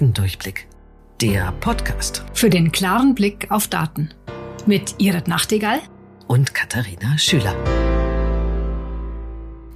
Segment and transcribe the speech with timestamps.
[0.00, 0.66] Datendurchblick.
[1.20, 2.24] Der Podcast.
[2.32, 4.08] Für den klaren Blick auf Daten.
[4.64, 5.80] Mit Irit Nachtigall
[6.26, 7.54] und Katharina Schüler.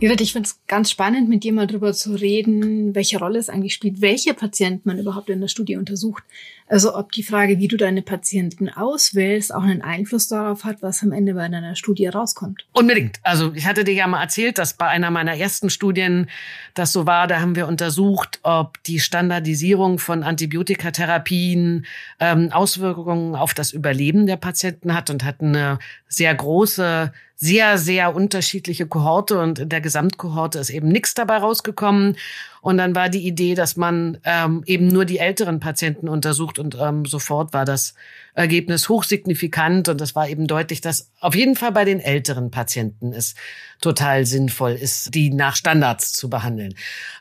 [0.00, 3.48] Judith, ich finde es ganz spannend, mit dir mal drüber zu reden, welche Rolle es
[3.48, 6.24] eigentlich spielt, welche Patienten man überhaupt in der Studie untersucht.
[6.66, 11.02] Also ob die Frage, wie du deine Patienten auswählst, auch einen Einfluss darauf hat, was
[11.02, 12.66] am Ende bei deiner Studie rauskommt.
[12.72, 13.20] Unbedingt.
[13.22, 16.28] Also ich hatte dir ja mal erzählt, dass bei einer meiner ersten Studien
[16.74, 17.26] das so war.
[17.26, 21.86] Da haben wir untersucht, ob die Standardisierung von Antibiotikatherapien
[22.18, 28.14] ähm, Auswirkungen auf das Überleben der Patienten hat und hatten eine sehr große sehr, sehr
[28.14, 32.16] unterschiedliche Kohorte und in der Gesamtkohorte ist eben nichts dabei rausgekommen.
[32.60, 36.78] Und dann war die Idee, dass man ähm, eben nur die älteren Patienten untersucht und
[36.80, 37.94] ähm, sofort war das
[38.34, 43.12] Ergebnis hochsignifikant und das war eben deutlich, dass auf jeden Fall bei den älteren Patienten
[43.12, 43.34] es
[43.80, 46.74] total sinnvoll ist, die nach Standards zu behandeln.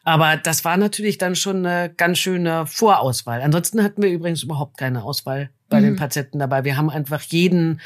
[0.03, 3.41] Aber das war natürlich dann schon eine ganz schöne Vorauswahl.
[3.41, 5.85] Ansonsten hatten wir übrigens überhaupt keine Auswahl bei mhm.
[5.85, 6.63] den Patienten dabei.
[6.63, 7.81] Wir haben einfach jeden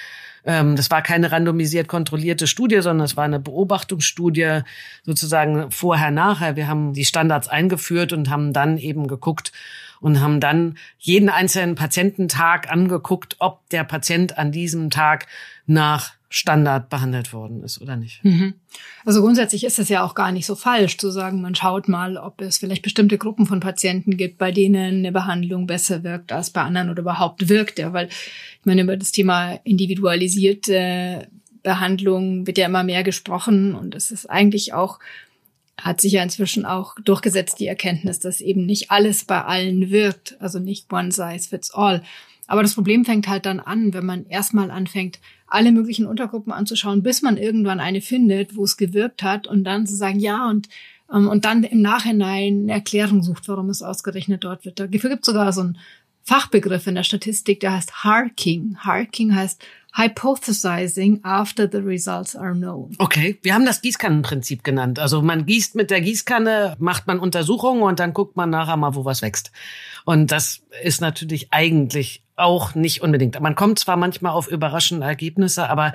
[0.48, 4.62] ähm, das war keine randomisiert kontrollierte Studie, sondern es war eine Beobachtungsstudie
[5.04, 6.56] sozusagen vorher, nachher.
[6.56, 9.52] Wir haben die Standards eingeführt und haben dann eben geguckt
[10.00, 15.28] und haben dann jeden einzelnen Patiententag angeguckt, ob der Patient an diesem Tag
[15.66, 18.24] nach Standard behandelt worden ist oder nicht.
[18.24, 18.56] Mhm.
[19.06, 22.18] Also grundsätzlich ist es ja auch gar nicht so falsch zu sagen, man schaut mal,
[22.18, 26.50] ob es vielleicht bestimmte Gruppen von Patienten gibt, bei denen eine Behandlung besser wirkt als
[26.50, 27.80] bei anderen oder überhaupt wirkt.
[27.80, 31.30] Ja, weil ich meine, über das Thema individualisierte
[31.64, 35.00] Behandlung wird ja immer mehr gesprochen und es ist eigentlich auch
[35.80, 40.36] hat sich ja inzwischen auch durchgesetzt die Erkenntnis, dass eben nicht alles bei allen wirkt,
[40.40, 42.02] also nicht one size fits all.
[42.48, 47.04] Aber das Problem fängt halt dann an, wenn man erstmal anfängt, alle möglichen Untergruppen anzuschauen,
[47.04, 50.68] bis man irgendwann eine findet, wo es gewirkt hat und dann zu sagen, ja, und,
[51.14, 54.80] ähm, und dann im Nachhinein eine Erklärung sucht, warum es ausgerechnet dort wird.
[54.80, 55.78] Dafür gibt es sogar so einen
[56.24, 58.78] Fachbegriff in der Statistik, der heißt Harking.
[58.80, 59.64] Harking heißt
[59.96, 62.94] Hypothesizing after the results are known.
[63.00, 65.00] Okay, wir haben das Gießkannenprinzip genannt.
[65.00, 68.94] Also man gießt mit der Gießkanne, macht man Untersuchungen und dann guckt man nachher mal,
[68.94, 69.52] wo was wächst.
[70.04, 73.40] Und das ist natürlich eigentlich auch nicht unbedingt.
[73.40, 75.94] Man kommt zwar manchmal auf überraschende Ergebnisse, aber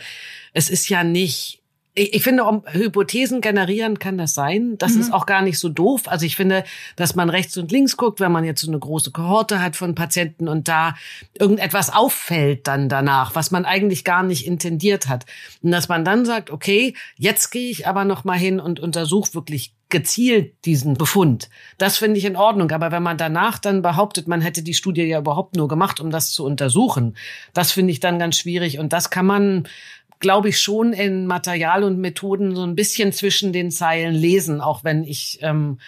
[0.52, 1.61] es ist ja nicht
[1.94, 4.78] ich finde, um Hypothesen generieren kann das sein.
[4.78, 5.02] Das mhm.
[5.02, 6.02] ist auch gar nicht so doof.
[6.06, 6.64] Also ich finde,
[6.96, 9.94] dass man rechts und links guckt, wenn man jetzt so eine große Kohorte hat von
[9.94, 10.94] Patienten und da
[11.38, 15.26] irgendetwas auffällt dann danach, was man eigentlich gar nicht intendiert hat.
[15.62, 19.34] Und dass man dann sagt, okay, jetzt gehe ich aber noch mal hin und untersuche
[19.34, 21.50] wirklich gezielt diesen Befund.
[21.76, 22.70] Das finde ich in Ordnung.
[22.70, 26.10] Aber wenn man danach dann behauptet, man hätte die Studie ja überhaupt nur gemacht, um
[26.10, 27.18] das zu untersuchen,
[27.52, 28.78] das finde ich dann ganz schwierig.
[28.78, 29.68] Und das kann man
[30.22, 34.84] glaube ich, schon in Material und Methoden so ein bisschen zwischen den Zeilen lesen, auch
[34.84, 35.78] wenn ich ähm,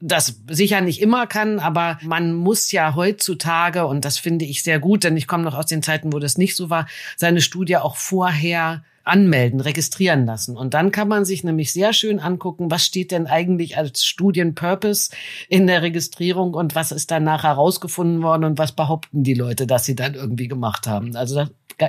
[0.00, 4.78] das sicher nicht immer kann, aber man muss ja heutzutage, und das finde ich sehr
[4.78, 7.76] gut, denn ich komme noch aus den Zeiten, wo das nicht so war, seine Studie
[7.76, 10.56] auch vorher anmelden, registrieren lassen.
[10.56, 15.10] Und dann kann man sich nämlich sehr schön angucken, was steht denn eigentlich als Studienpurpose
[15.48, 19.84] in der Registrierung und was ist danach herausgefunden worden und was behaupten die Leute, dass
[19.84, 21.16] sie dann irgendwie gemacht haben.
[21.16, 21.46] Also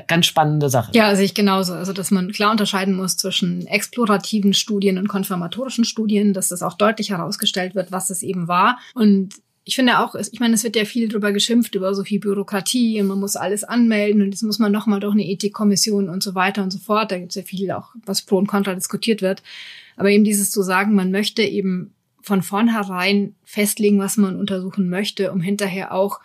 [0.07, 0.91] ganz spannende Sache.
[0.93, 1.73] Ja, sehe ich genauso.
[1.73, 6.73] Also, dass man klar unterscheiden muss zwischen explorativen Studien und konfirmatorischen Studien, dass das auch
[6.73, 8.79] deutlich herausgestellt wird, was es eben war.
[8.95, 9.35] Und
[9.65, 12.99] ich finde auch, ich meine, es wird ja viel drüber geschimpft, über so viel Bürokratie
[12.99, 16.35] und man muss alles anmelden und jetzt muss man nochmal durch eine Ethikkommission und so
[16.35, 17.11] weiter und so fort.
[17.11, 19.41] Da gibt es ja viel auch, was pro und contra diskutiert wird.
[19.95, 25.31] Aber eben dieses zu sagen, man möchte eben von vornherein festlegen, was man untersuchen möchte,
[25.31, 26.19] um hinterher auch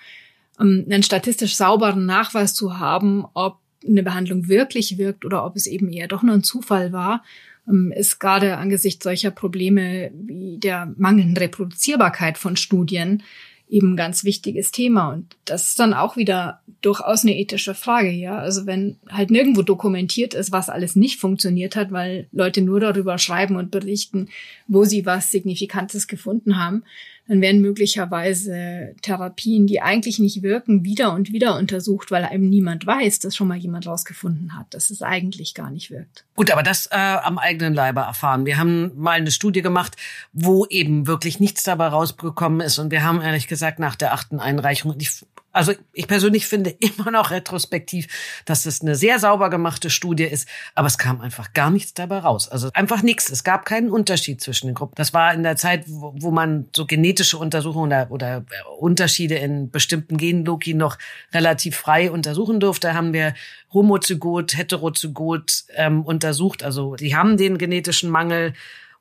[0.58, 5.66] um, einen statistisch sauberen Nachweis zu haben, ob eine Behandlung wirklich wirkt oder ob es
[5.66, 7.24] eben eher doch nur ein Zufall war,
[7.68, 13.22] ähm, ist gerade angesichts solcher Probleme wie der mangelnden Reproduzierbarkeit von Studien
[13.70, 15.10] eben ein ganz wichtiges Thema.
[15.12, 18.38] Und das ist dann auch wieder durchaus eine ethische Frage, ja.
[18.38, 23.18] Also wenn halt nirgendwo dokumentiert ist, was alles nicht funktioniert hat, weil Leute nur darüber
[23.18, 24.28] schreiben und berichten,
[24.66, 26.84] wo sie was Signifikantes gefunden haben,
[27.28, 32.86] dann werden möglicherweise Therapien, die eigentlich nicht wirken, wieder und wieder untersucht, weil einem niemand
[32.86, 36.24] weiß, dass schon mal jemand rausgefunden hat, dass es eigentlich gar nicht wirkt.
[36.34, 38.46] Gut, aber das äh, am eigenen Leibe erfahren.
[38.46, 39.96] Wir haben mal eine Studie gemacht,
[40.32, 42.78] wo eben wirklich nichts dabei rausgekommen ist.
[42.78, 45.24] Und wir haben ehrlich gesagt nach der achten Einreichung, ich
[45.58, 48.06] also ich persönlich finde immer noch retrospektiv,
[48.44, 52.18] dass es eine sehr sauber gemachte Studie ist, aber es kam einfach gar nichts dabei
[52.18, 52.48] raus.
[52.48, 53.28] Also einfach nichts.
[53.28, 54.94] Es gab keinen Unterschied zwischen den Gruppen.
[54.94, 58.44] Das war in der Zeit, wo, man so genetische Untersuchungen oder, oder
[58.78, 60.96] Unterschiede in bestimmten Genloki noch
[61.34, 63.34] relativ frei untersuchen durfte, haben wir
[63.72, 66.62] Homozygot, Heterozygot ähm, untersucht.
[66.62, 68.54] Also die haben den genetischen Mangel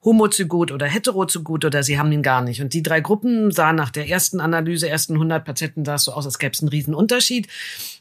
[0.07, 2.61] homozygot oder heterozygot oder sie haben ihn gar nicht.
[2.61, 6.13] Und die drei Gruppen sahen nach der ersten Analyse, ersten 100 Patienten, sah es so
[6.13, 7.49] aus, als gäbe es einen riesen Unterschied.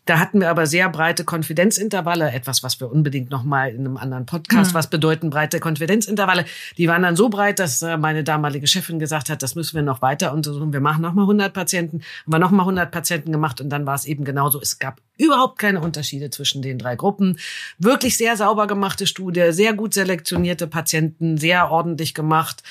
[0.04, 4.24] Da hatten wir aber sehr breite Konfidenzintervalle, etwas, was wir unbedingt nochmal in einem anderen
[4.24, 4.74] Podcast, mhm.
[4.74, 6.44] was bedeuten breite Konfidenzintervalle.
[6.78, 9.82] Die waren dann so breit, dass äh, meine damalige Chefin gesagt hat, das müssen wir
[9.82, 10.72] noch weiter untersuchen.
[10.72, 14.04] Wir machen nochmal 100 Patienten, haben wir nochmal 100 Patienten gemacht und dann war es
[14.04, 14.60] eben genauso.
[14.60, 17.38] Es gab überhaupt keine Unterschiede zwischen den drei Gruppen.
[17.78, 22.62] Wirklich sehr sauber gemachte Studie, sehr gut selektionierte Patienten, sehr ordentlich gemacht.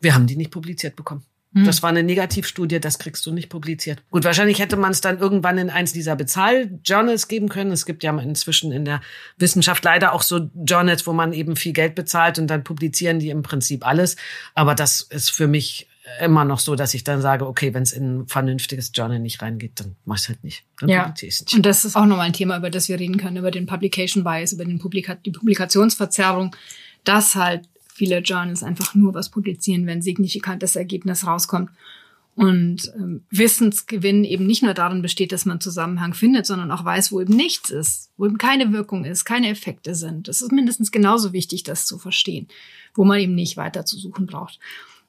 [0.00, 1.24] Wir haben die nicht publiziert bekommen.
[1.54, 1.64] Hm.
[1.64, 4.02] Das war eine Negativstudie, das kriegst du nicht publiziert.
[4.10, 7.70] Gut, wahrscheinlich hätte man es dann irgendwann in eins dieser Bezahl-Journals geben können.
[7.70, 9.00] Es gibt ja inzwischen in der
[9.38, 13.30] Wissenschaft leider auch so Journals, wo man eben viel Geld bezahlt und dann publizieren die
[13.30, 14.16] im Prinzip alles.
[14.54, 15.88] Aber das ist für mich
[16.20, 19.40] immer noch so, dass ich dann sage, okay, wenn es in ein vernünftiges Journal nicht
[19.40, 20.64] reingeht, dann mach ich halt nicht.
[20.78, 21.14] Dann ja.
[21.20, 21.54] Nicht.
[21.54, 24.22] Und das ist auch nochmal ein Thema, über das wir reden können, über den Publication
[24.22, 26.54] Bias, über den Publika die Publikationsverzerrung,
[27.04, 31.70] dass halt viele Journals einfach nur was publizieren, wenn signifikantes Ergebnis rauskommt.
[32.36, 37.12] Und ähm, Wissensgewinn eben nicht nur darin besteht, dass man Zusammenhang findet, sondern auch weiß,
[37.12, 40.26] wo eben nichts ist, wo eben keine Wirkung ist, keine Effekte sind.
[40.26, 42.48] Das ist mindestens genauso wichtig, das zu verstehen,
[42.92, 44.58] wo man eben nicht weiter zu suchen braucht.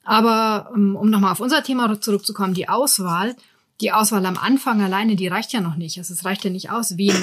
[0.06, 3.34] Aber ähm, um nochmal auf unser Thema zurückzukommen, die Auswahl,
[3.80, 5.98] die Auswahl am Anfang alleine, die reicht ja noch nicht.
[5.98, 7.14] Also es reicht ja nicht aus, wen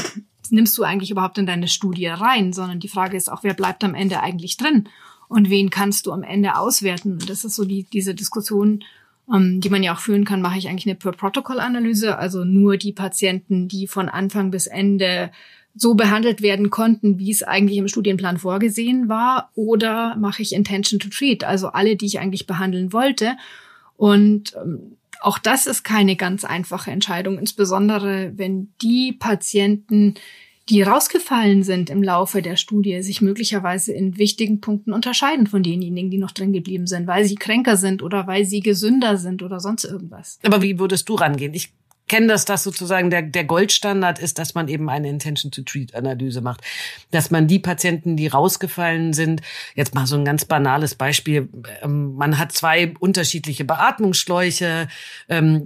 [0.49, 3.83] nimmst du eigentlich überhaupt in deine Studie rein, sondern die Frage ist auch, wer bleibt
[3.83, 4.89] am Ende eigentlich drin
[5.29, 7.13] und wen kannst du am Ende auswerten.
[7.13, 8.83] Und das ist so die, diese Diskussion,
[9.33, 12.91] ähm, die man ja auch führen kann, mache ich eigentlich eine Per-Protocol-Analyse, also nur die
[12.91, 15.31] Patienten, die von Anfang bis Ende
[15.75, 20.99] so behandelt werden konnten, wie es eigentlich im Studienplan vorgesehen war, oder mache ich Intention
[20.99, 23.35] to Treat, also alle, die ich eigentlich behandeln wollte.
[23.97, 30.15] Und ähm, auch das ist keine ganz einfache Entscheidung, insbesondere wenn die Patienten,
[30.69, 36.09] die rausgefallen sind im Laufe der Studie, sich möglicherweise in wichtigen Punkten unterscheiden von denjenigen,
[36.09, 39.59] die noch drin geblieben sind, weil sie kränker sind oder weil sie gesünder sind oder
[39.59, 40.39] sonst irgendwas.
[40.43, 41.53] Aber wie würdest du rangehen?
[41.53, 41.73] Ich
[42.07, 46.61] kenne das, dass sozusagen der, der Goldstandard ist, dass man eben eine Intention-to-Treat-Analyse macht.
[47.11, 49.41] Dass man die Patienten, die rausgefallen sind,
[49.75, 51.49] jetzt mal so ein ganz banales Beispiel,
[51.81, 54.87] ähm, man hat zwei unterschiedliche Beatmungsschläuche.
[55.29, 55.63] Ähm,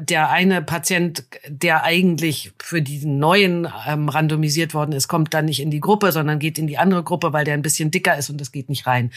[0.00, 5.60] der eine Patient, der eigentlich für diesen neuen ähm, randomisiert worden ist, kommt dann nicht
[5.60, 8.30] in die Gruppe, sondern geht in die andere Gruppe, weil der ein bisschen dicker ist
[8.30, 9.12] und das geht nicht rein.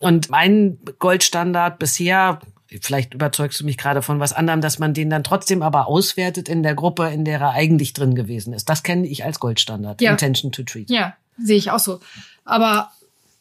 [0.00, 2.40] Und mein Goldstandard bisher,
[2.82, 6.48] vielleicht überzeugst du mich gerade von was anderem, dass man den dann trotzdem aber auswertet
[6.48, 8.68] in der Gruppe, in der er eigentlich drin gewesen ist.
[8.68, 10.00] Das kenne ich als Goldstandard.
[10.00, 10.12] Ja.
[10.12, 10.90] Intention to treat.
[10.90, 12.00] Ja, sehe ich auch so.
[12.44, 12.90] Aber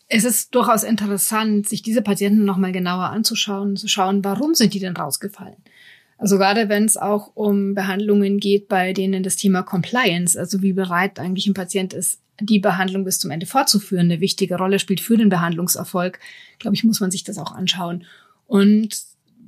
[0.07, 4.79] es ist durchaus interessant, sich diese Patienten nochmal genauer anzuschauen, zu schauen, warum sind die
[4.79, 5.57] denn rausgefallen?
[6.17, 10.73] Also gerade wenn es auch um Behandlungen geht, bei denen das Thema Compliance, also wie
[10.73, 15.01] bereit eigentlich ein Patient ist, die Behandlung bis zum Ende fortzuführen, eine wichtige Rolle spielt
[15.01, 16.19] für den Behandlungserfolg,
[16.59, 18.05] glaube ich, muss man sich das auch anschauen.
[18.47, 18.95] Und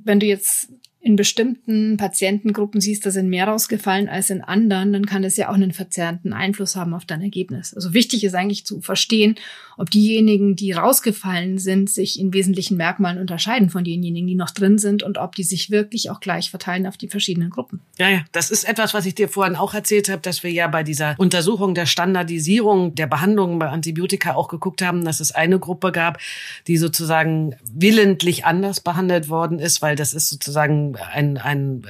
[0.06, 0.68] wenn du jetzt
[1.06, 5.48] in bestimmten Patientengruppen siehst, da sind mehr rausgefallen als in anderen, dann kann das ja
[5.48, 7.72] auch einen verzerrenden Einfluss haben auf dein Ergebnis.
[7.74, 9.36] Also wichtig ist eigentlich zu verstehen,
[9.76, 14.78] ob diejenigen, die rausgefallen sind, sich in wesentlichen Merkmalen unterscheiden von denjenigen, die noch drin
[14.78, 17.80] sind und ob die sich wirklich auch gleich verteilen auf die verschiedenen Gruppen.
[17.98, 20.66] Ja, ja, das ist etwas, was ich dir vorhin auch erzählt habe, dass wir ja
[20.66, 25.60] bei dieser Untersuchung der Standardisierung der Behandlungen bei Antibiotika auch geguckt haben, dass es eine
[25.60, 26.18] Gruppe gab,
[26.66, 31.82] die sozusagen willentlich anders behandelt worden ist, weil das ist sozusagen ein, ein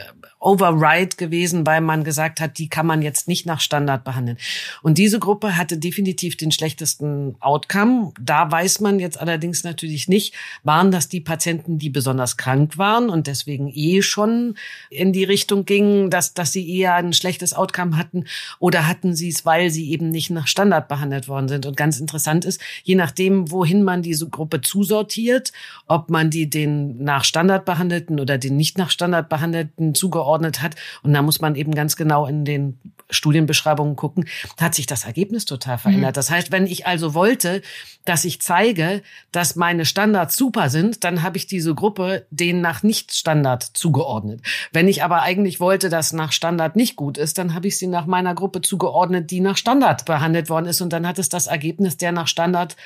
[0.46, 4.38] Override gewesen, weil man gesagt hat, die kann man jetzt nicht nach Standard behandeln.
[4.80, 8.12] Und diese Gruppe hatte definitiv den schlechtesten Outcome.
[8.20, 13.10] Da weiß man jetzt allerdings natürlich nicht, waren das die Patienten, die besonders krank waren
[13.10, 14.54] und deswegen eh schon
[14.88, 18.24] in die Richtung gingen, dass, dass sie eher ein schlechtes Outcome hatten
[18.60, 21.66] oder hatten sie es, weil sie eben nicht nach Standard behandelt worden sind.
[21.66, 25.52] Und ganz interessant ist, je nachdem, wohin man diese Gruppe zusortiert,
[25.88, 30.76] ob man die den nach Standard behandelten oder den nicht nach Standard behandelten zugeordnet hat.
[31.02, 32.78] Und da muss man eben ganz genau in den
[33.10, 34.26] Studienbeschreibungen gucken,
[34.60, 36.12] hat sich das Ergebnis total verändert.
[36.12, 36.14] Mhm.
[36.14, 37.62] Das heißt, wenn ich also wollte,
[38.04, 39.02] dass ich zeige,
[39.32, 44.42] dass meine Standards super sind, dann habe ich diese Gruppe denen nach Nicht-Standard zugeordnet.
[44.72, 47.86] Wenn ich aber eigentlich wollte, dass nach Standard nicht gut ist, dann habe ich sie
[47.86, 50.80] nach meiner Gruppe zugeordnet, die nach Standard behandelt worden ist.
[50.80, 52.76] Und dann hat es das Ergebnis der nach Standard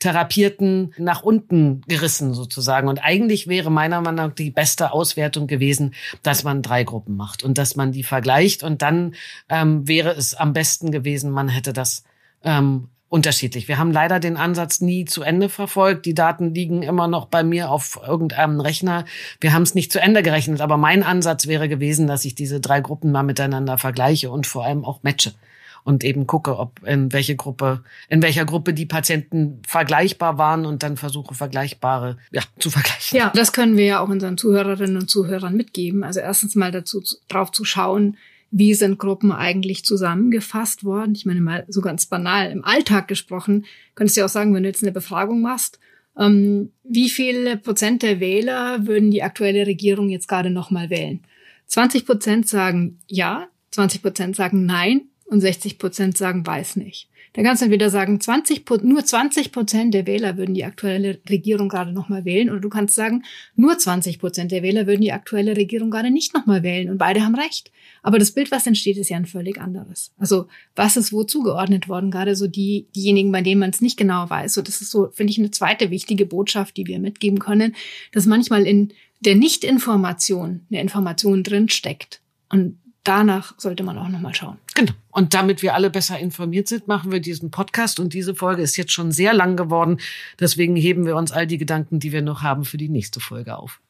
[0.00, 2.88] Therapierten nach unten gerissen sozusagen.
[2.88, 7.44] Und eigentlich wäre meiner Meinung nach die beste Auswertung gewesen, dass man drei Gruppen macht
[7.44, 8.62] und dass man die vergleicht.
[8.62, 9.14] Und dann
[9.48, 12.04] ähm, wäre es am besten gewesen, man hätte das
[12.42, 13.68] ähm, unterschiedlich.
[13.68, 16.06] Wir haben leider den Ansatz nie zu Ende verfolgt.
[16.06, 19.04] Die Daten liegen immer noch bei mir auf irgendeinem Rechner.
[19.40, 22.60] Wir haben es nicht zu Ende gerechnet, aber mein Ansatz wäre gewesen, dass ich diese
[22.60, 25.34] drei Gruppen mal miteinander vergleiche und vor allem auch matche
[25.84, 30.82] und eben gucke, ob in welche Gruppe, in welcher Gruppe die Patienten vergleichbar waren und
[30.82, 33.18] dann versuche vergleichbare, ja, zu vergleichen.
[33.18, 36.04] Ja, das können wir ja auch unseren Zuhörerinnen und Zuhörern mitgeben.
[36.04, 38.16] Also erstens mal dazu drauf zu schauen,
[38.50, 41.14] wie sind Gruppen eigentlich zusammengefasst worden?
[41.14, 44.64] Ich meine mal so ganz banal im Alltag gesprochen, könntest du ja auch sagen, wenn
[44.64, 45.78] du jetzt eine Befragung machst,
[46.18, 51.20] ähm, wie viele Prozent der Wähler würden die aktuelle Regierung jetzt gerade nochmal wählen?
[51.66, 57.08] 20 Prozent sagen ja, 20 Prozent sagen nein und 60 Prozent sagen weiß nicht.
[57.32, 61.20] Da kannst du dann wieder sagen, 20, nur 20 Prozent der Wähler würden die aktuelle
[61.28, 62.50] Regierung gerade nochmal wählen.
[62.50, 63.22] Oder du kannst sagen,
[63.54, 66.90] nur 20 Prozent der Wähler würden die aktuelle Regierung gerade nicht nochmal wählen.
[66.90, 67.70] Und beide haben recht.
[68.02, 70.10] Aber das Bild, was entsteht, ist ja ein völlig anderes.
[70.18, 72.10] Also was ist wo zugeordnet worden?
[72.10, 74.54] Gerade so die, diejenigen, bei denen man es nicht genau weiß.
[74.54, 77.76] So, das ist so, finde ich, eine zweite wichtige Botschaft, die wir mitgeben können,
[78.10, 82.20] dass manchmal in der Nichtinformation eine Information drin steckt.
[82.48, 84.58] Und danach sollte man auch nochmal schauen.
[84.74, 84.92] Genau.
[85.10, 88.00] Und damit wir alle besser informiert sind, machen wir diesen Podcast.
[88.00, 89.98] Und diese Folge ist jetzt schon sehr lang geworden.
[90.38, 93.56] Deswegen heben wir uns all die Gedanken, die wir noch haben, für die nächste Folge
[93.56, 93.80] auf.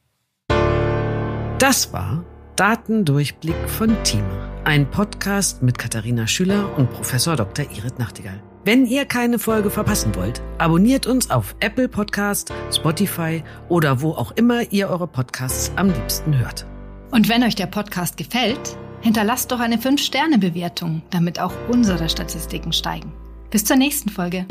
[1.59, 2.25] Das war
[2.57, 4.51] Datendurchblick von Thieme.
[4.65, 7.65] Ein Podcast mit Katharina Schüler und Professor Dr.
[7.71, 8.43] Irit Nachtigall.
[8.65, 14.33] Wenn ihr keine Folge verpassen wollt, abonniert uns auf Apple Podcast, Spotify oder wo auch
[14.33, 16.67] immer ihr eure Podcasts am liebsten hört.
[17.11, 23.13] Und wenn euch der Podcast gefällt, hinterlasst doch eine 5-Sterne-Bewertung, damit auch unsere Statistiken steigen.
[23.51, 24.47] Bis zur nächsten Folge.